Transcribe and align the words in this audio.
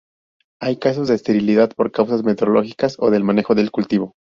Hay 0.59 0.77
casos 0.79 1.07
de 1.09 1.13
esterilidad 1.13 1.75
por 1.77 1.91
causas 1.91 2.23
meteorológicas 2.23 2.95
o 2.97 3.11
del 3.11 3.23
manejo 3.23 3.53
del 3.53 3.69
cultivo. 3.69 4.15